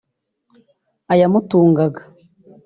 ayamutungaga 1.13 2.01